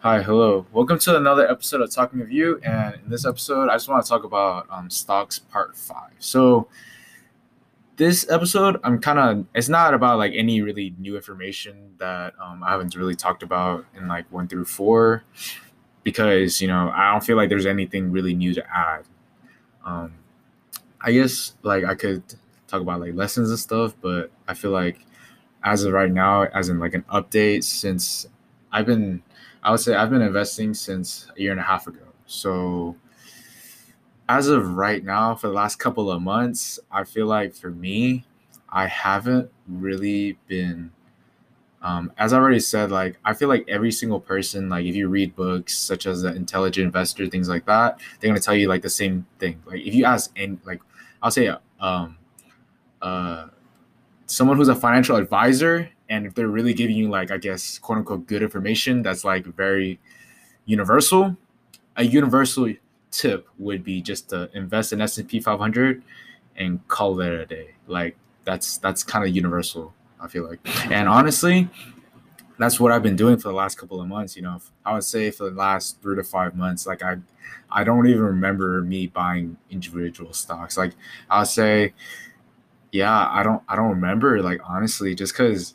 [0.00, 0.66] Hi, hello.
[0.72, 2.60] Welcome to another episode of Talking with You.
[2.62, 6.12] And in this episode, I just want to talk about um, stocks part five.
[6.18, 6.68] So,
[7.96, 12.62] this episode, I'm kind of, it's not about like any really new information that um,
[12.62, 15.24] I haven't really talked about in like one through four,
[16.04, 19.04] because, you know, I don't feel like there's anything really new to add.
[19.82, 20.12] Um,
[21.00, 22.22] I guess like I could
[22.68, 24.98] talk about like lessons and stuff, but I feel like
[25.64, 28.26] as of right now, as in like an update, since
[28.70, 29.22] I've been,
[29.66, 31.98] I would say I've been investing since a year and a half ago.
[32.26, 32.94] So
[34.28, 38.24] as of right now, for the last couple of months, I feel like for me,
[38.68, 40.92] I haven't really been.
[41.82, 45.08] Um, as I already said, like I feel like every single person, like if you
[45.08, 48.82] read books such as the Intelligent Investor, things like that, they're gonna tell you like
[48.82, 49.60] the same thing.
[49.66, 50.80] Like if you ask, and like
[51.20, 52.18] I'll say, um,
[53.02, 53.48] uh,
[54.26, 57.98] someone who's a financial advisor, and if they're really giving you like I guess quote
[57.98, 59.98] unquote good information that's like very
[60.64, 61.36] universal,
[61.96, 62.72] a universal
[63.10, 66.02] tip would be just to invest in S&P 500
[66.56, 67.70] and call it a day.
[67.86, 70.60] Like that's that's kind of universal, I feel like.
[70.90, 71.68] And honestly,
[72.58, 74.60] that's what I've been doing for the last couple of months, you know.
[74.84, 77.16] I would say for the last 3 to 5 months like I
[77.70, 80.76] I don't even remember me buying individual stocks.
[80.76, 80.92] Like
[81.30, 81.94] I'll say
[82.92, 85.74] yeah, I don't I don't remember like honestly just cuz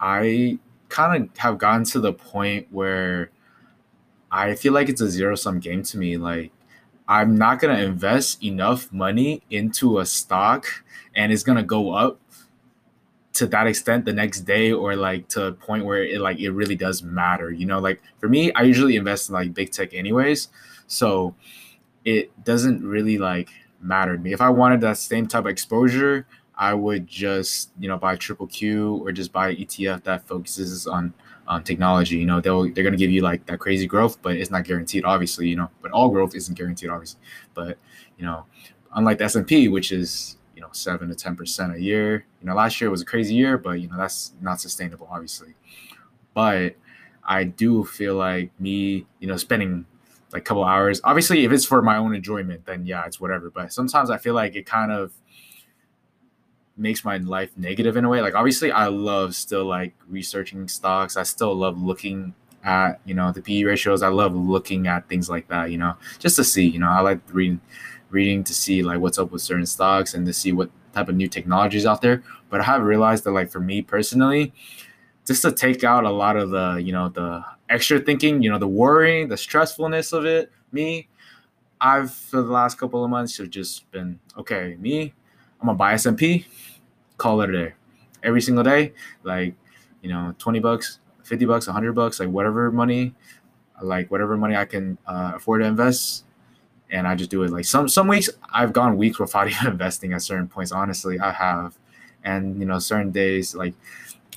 [0.00, 3.30] I kind of have gotten to the point where
[4.30, 6.16] I feel like it's a zero sum game to me.
[6.16, 6.52] Like,
[7.06, 10.66] I'm not going to invest enough money into a stock
[11.14, 12.20] and it's going to go up
[13.34, 16.50] to that extent the next day or like to a point where it like it
[16.50, 19.92] really does matter you know like for me i usually invest in like big tech
[19.92, 20.48] anyways
[20.86, 21.34] so
[22.04, 23.50] it doesn't really like
[23.80, 26.26] matter to me if i wanted that same type of exposure
[26.56, 31.12] i would just you know buy triple q or just buy etf that focuses on
[31.46, 32.16] um, technology.
[32.16, 35.04] You know, they'll they're gonna give you like that crazy growth, but it's not guaranteed,
[35.04, 35.48] obviously.
[35.48, 37.20] You know, but all growth isn't guaranteed, obviously.
[37.54, 37.78] But
[38.18, 38.46] you know,
[38.94, 42.24] unlike the S and P, which is you know seven to ten percent a year.
[42.40, 45.54] You know, last year was a crazy year, but you know that's not sustainable, obviously.
[46.32, 46.76] But
[47.22, 49.86] I do feel like me, you know, spending
[50.32, 51.00] like a couple hours.
[51.04, 53.50] Obviously, if it's for my own enjoyment, then yeah, it's whatever.
[53.50, 55.12] But sometimes I feel like it kind of
[56.76, 58.20] makes my life negative in a way.
[58.20, 61.16] Like obviously I love still like researching stocks.
[61.16, 64.02] I still love looking at, you know, the PE ratios.
[64.02, 67.00] I love looking at things like that, you know, just to see, you know, I
[67.00, 67.60] like reading
[68.10, 71.16] reading to see like what's up with certain stocks and to see what type of
[71.16, 72.22] new technologies out there.
[72.48, 74.52] But I have realized that like for me personally,
[75.26, 78.58] just to take out a lot of the, you know, the extra thinking, you know,
[78.58, 81.08] the worrying, the stressfulness of it, me,
[81.80, 85.12] I've for the last couple of months have just been okay, me,
[85.64, 86.44] I'm gonna buy S&P,
[87.16, 87.72] call it a day.
[88.22, 88.92] Every single day,
[89.22, 89.54] like
[90.02, 93.14] you know, twenty bucks, fifty bucks, hundred bucks, like whatever money,
[93.80, 96.26] like whatever money I can uh, afford to invest,
[96.90, 97.50] and I just do it.
[97.50, 100.70] Like some some weeks I've gone weeks without even investing at certain points.
[100.70, 101.78] Honestly, I have,
[102.22, 103.72] and you know, certain days like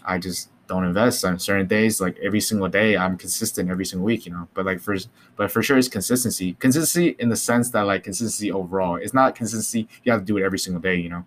[0.05, 4.05] I just don't invest on certain days like every single day i'm consistent every single
[4.05, 4.47] week you know?
[4.53, 4.95] But like for
[5.35, 6.53] but for sure it's consistency.
[6.59, 8.95] Consistency in the sense that like consistency overall.
[8.97, 11.25] It's not consistency you have to do it every single day you know?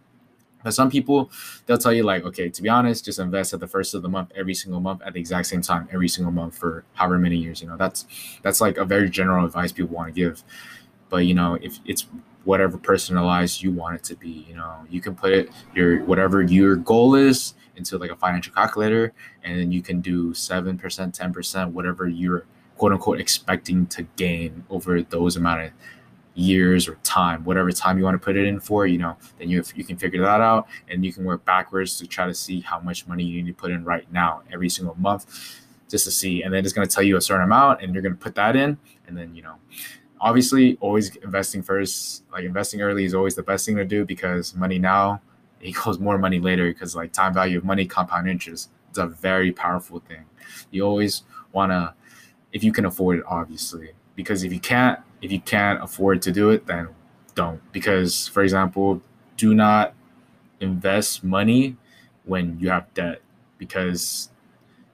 [0.63, 1.31] But some people
[1.67, 4.09] they'll tell you like okay to be honest just invest at the first of the
[4.09, 7.37] month every single month at the exact same time every single month for however many
[7.37, 7.77] years you know?
[7.77, 8.07] That's
[8.43, 10.45] that's like a very general advice people want to give.
[11.09, 12.07] But you know if it's
[12.45, 14.85] whatever personalized you want it to be you know?
[14.89, 19.13] You can put it your whatever your goal is into like a financial calculator
[19.43, 22.47] and then you can do 7% 10% whatever you're
[22.77, 25.71] quote unquote expecting to gain over those amount of
[26.35, 29.17] years or time whatever time you want to put it in for you know?
[29.39, 32.35] Then you you can figure that out and you can work backwards to try to
[32.35, 36.05] see how much money you need to put in right now every single month just
[36.05, 36.43] to see.
[36.43, 38.37] And then it's going to tell you a certain amount and you're going to put
[38.37, 39.57] that in and then you know
[40.21, 42.25] obviously always investing first.
[42.33, 45.21] Like investing early is always the best thing to do because money now
[45.63, 49.53] equals more money later because like time value of money compound interest it's a very
[49.53, 50.25] powerful thing.
[50.71, 51.23] You always
[51.53, 51.95] want to
[52.53, 53.91] if you can afford it obviously.
[54.17, 56.89] Because if you can't if you can't afford to do it then
[57.35, 57.61] don't.
[57.73, 59.01] Because for example
[59.37, 59.95] do not
[60.61, 61.77] invest money
[62.25, 63.23] when you have debt.
[63.59, 64.31] Because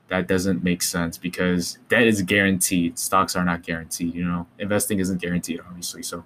[0.08, 2.98] that doesn't make sense because debt is guaranteed.
[2.98, 4.46] Stocks are not guaranteed you know?
[4.58, 6.02] Investing isn't guaranteed obviously.
[6.02, 6.24] So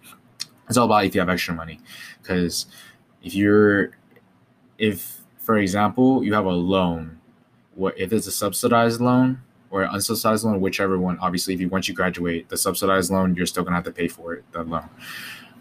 [0.69, 1.81] it's all about if you have extra money.
[2.21, 2.67] Because
[3.23, 3.93] if you're
[4.79, 7.19] if for example you have a loan
[7.75, 9.41] what if it's a subsidized loan
[9.71, 13.35] or an unsubsidized loan whichever one obviously if you once you graduate the subsidized loan
[13.35, 14.88] you're still to have to pay for it the loan.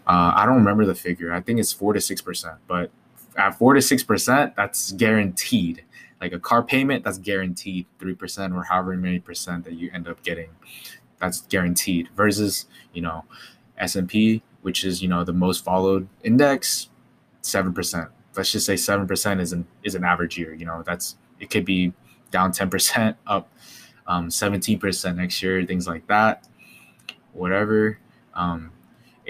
[0.06, 1.32] Uh, i don't remember the figure.
[1.32, 2.90] I think it's four to six percent but
[3.36, 5.84] at four to six percent that's guaranteed
[6.20, 10.22] like a car payment that's guaranteed 3% or however many percent that you end up
[10.22, 10.50] getting
[11.18, 13.24] that's guaranteed versus you know
[13.78, 16.88] s&p which is you know the most followed index
[17.42, 21.50] 7% let's just say 7% is an is an average year you know that's it
[21.50, 21.92] could be
[22.30, 23.50] down 10% up
[24.06, 26.46] um, 17% next year things like that
[27.32, 27.98] whatever.
[28.34, 28.72] Um,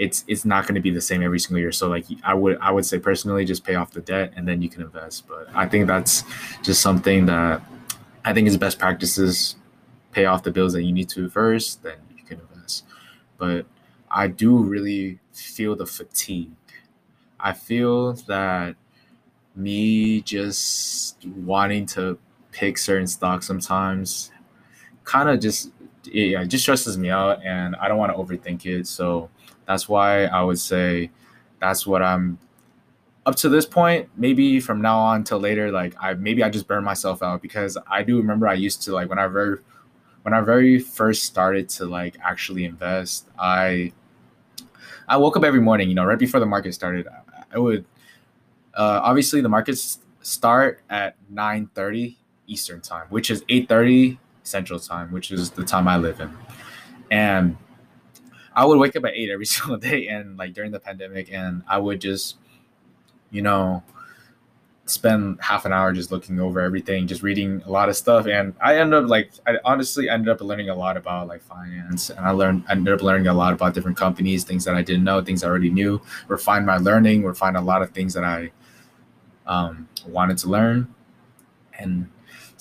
[0.01, 1.71] it's it's not going to be the same every single year.
[1.71, 4.59] So like I would I would say personally just pay off the debt and then
[4.63, 5.27] you can invest.
[5.27, 6.23] But I think that's
[6.63, 7.61] just something that
[8.25, 9.55] I think is best practices.
[10.11, 12.83] Pay off the bills that you need to first, then you can invest.
[13.37, 13.67] But
[14.09, 16.51] I do really feel the fatigue.
[17.39, 18.75] I feel that
[19.55, 22.17] me just wanting to
[22.51, 24.31] pick certain stocks sometimes
[25.03, 25.71] kind of just
[26.05, 28.87] yeah, it just stresses me out and I don't want to overthink it.
[28.87, 29.29] So
[29.65, 31.11] that's why I would say
[31.59, 32.39] that's what I'm
[33.25, 34.09] up to this point.
[34.15, 37.77] Maybe from now on till later, like I maybe I just burn myself out because
[37.89, 39.57] I do remember I used to like when I very
[40.23, 43.93] when I very first started to like actually invest, I
[45.07, 47.07] I woke up every morning, you know, right before the market started.
[47.53, 47.85] I would
[48.73, 52.17] uh, obviously the markets start at 9:30
[52.47, 56.31] Eastern time, which is 8:30 Central time, which is the time I live in.
[57.09, 57.57] And
[58.53, 61.63] I would wake up at eight every single day, and like during the pandemic, and
[61.67, 62.37] I would just,
[63.29, 63.83] you know,
[64.85, 68.53] spend half an hour just looking over everything, just reading a lot of stuff, and
[68.61, 72.19] I ended up like I honestly ended up learning a lot about like finance, and
[72.19, 75.03] I learned I ended up learning a lot about different companies, things that I didn't
[75.03, 78.51] know, things I already knew, refine my learning, refine a lot of things that I
[79.47, 80.93] um, wanted to learn,
[81.79, 82.09] and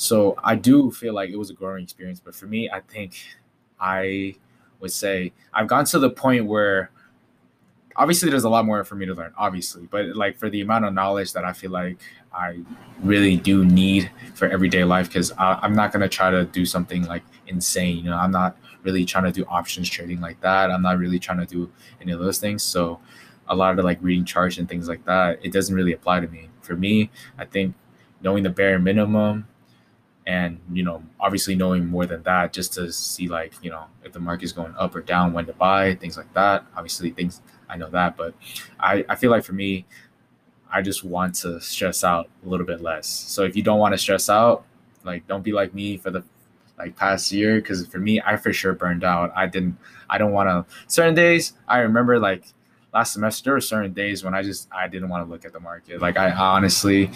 [0.01, 2.21] so I do feel like it was a growing experience.
[2.25, 3.23] But for me, I think
[3.79, 4.35] I
[4.81, 6.91] would say I've gone to the point where
[7.97, 10.87] obviously there's a lot more for me to learn, obviously, but like for the amount
[10.87, 11.99] of knowledge that I feel like
[12.33, 12.61] I
[13.03, 17.23] really do need for everyday life, because I'm not gonna try to do something like
[17.49, 17.99] insane.
[17.99, 20.71] You know, I'm not really trying to do options trading like that.
[20.71, 21.71] I'm not really trying to do
[22.01, 22.63] any of those things.
[22.63, 23.01] So
[23.49, 26.29] a lot of like reading charts and things like that, it doesn't really apply to
[26.29, 26.49] me.
[26.63, 27.75] For me, I think
[28.23, 29.47] knowing the bare minimum
[30.27, 34.13] and you know obviously knowing more than that just to see like you know if
[34.13, 36.65] the market is going up or down when to buy things like that.
[36.77, 38.35] Obviously things i know that but
[38.79, 39.87] i i feel like for me
[40.73, 43.07] i just want to stress out a little bit less.
[43.07, 44.65] So if you don't want to stress out
[45.05, 46.23] like don't be like me for the
[46.79, 49.33] like past year because for me i for sure burned out.
[49.35, 49.79] I didn't
[50.09, 52.45] i don't want to certain days i remember like
[52.93, 55.53] last semester there were certain days when i just i didn't want to look at
[55.53, 56.01] the market.
[56.01, 57.11] Like i honestly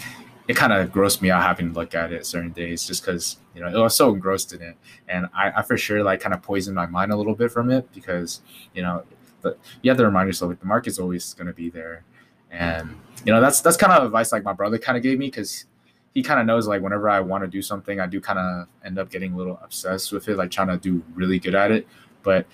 [0.47, 3.37] it kind of grossed me out having to look at it certain days just because
[3.55, 4.77] you know it was so engrossed in it.
[5.07, 7.71] And I, I for sure like kind of poisoned my mind a little bit from
[7.71, 8.41] it because
[8.73, 9.03] you know
[9.41, 12.03] but you have to remind yourself like the market's always going to be there.
[12.51, 12.95] And
[13.25, 15.65] you know that's that's kind of advice like my brother kind of gave me because
[16.13, 18.67] he kind of knows like whenever i want to do something i do kind of
[18.85, 21.71] end up getting a little obsessed with it like trying to do really good at
[21.71, 21.87] it.
[22.23, 22.45] But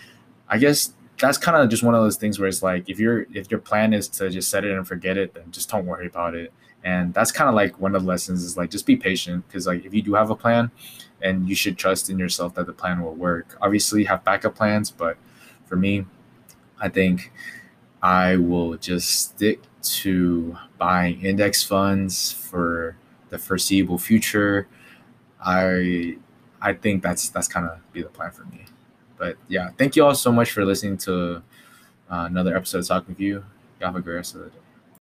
[0.48, 3.28] i guess that's kind of just one of those things where it's like if your
[3.34, 6.08] if your plan is to just set it and forget it then just don't worry
[6.08, 6.52] about it.
[6.84, 9.68] And that's kind of like one of the lessons is like just be patient because
[9.68, 10.72] like if you do have a plan
[11.22, 13.56] and you should trust in yourself that the plan will work.
[13.62, 15.18] Obviously have backup plans but
[15.66, 16.06] for me
[16.80, 17.32] i think
[18.02, 22.98] i will just stick to buying index funds for
[23.30, 24.68] the foreseeable future.
[25.46, 26.18] I
[26.62, 28.66] i think that's that's kind of be the plan for me
[29.22, 31.36] but yeah thank you all so much for listening to
[32.10, 33.36] uh, another episode of talking with you.
[33.80, 34.71] You have a great rest of the day